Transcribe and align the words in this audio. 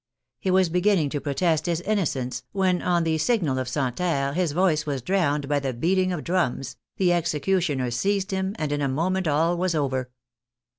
He 0.39 0.49
was 0.49 0.67
beginning 0.69 1.11
to 1.11 1.21
protest 1.21 1.67
his 1.67 1.79
innocence, 1.81 2.41
when 2.53 2.81
on 2.81 3.03
the 3.03 3.19
signal 3.19 3.59
of 3.59 3.69
Santerre 3.69 4.33
his 4.33 4.51
voice 4.51 4.83
was 4.83 5.03
drowned 5.03 5.47
by 5.47 5.59
the 5.59 5.73
beating 5.75 6.11
of 6.11 6.23
drums, 6.23 6.75
the 6.97 7.13
executioner 7.13 7.91
seized 7.91 8.31
him, 8.31 8.55
and 8.57 8.71
in 8.71 8.81
a 8.81 8.87
moment 8.89 9.27
all 9.27 9.55
was 9.55 9.75
over. 9.75 10.09